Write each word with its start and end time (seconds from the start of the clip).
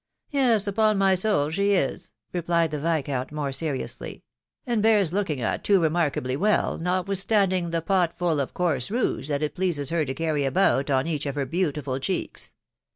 "Yes, 0.31 0.65
upon 0.65 0.97
my 0.97 1.13
soul 1.13 1.51
she 1.51 1.73
is!" 1.75 2.11
replied 2.33 2.71
the 2.71 2.79
viscount 2.79 3.31
more 3.31 3.51
seriously," 3.51 4.23
and 4.65 4.81
bears 4.81 5.13
looking 5.13 5.41
at 5.41 5.63
too 5.63 5.79
remarkably 5.79 6.35
well, 6.35 6.79
notwith 6.79 7.17
standing 7.19 7.69
the 7.69 7.83
pot 7.83 8.17
full 8.17 8.39
of 8.39 8.55
coarse 8.55 8.89
rouge 8.89 9.27
that 9.27 9.43
it 9.43 9.53
pleases 9.53 9.91
her 9.91 10.03
to 10.03 10.15
carry 10.15 10.43
about 10.43 10.89
on 10.89 11.05
each 11.05 11.27
of 11.27 11.35
her 11.35 11.45
beautiful 11.45 11.99
cheeks." 11.99 12.53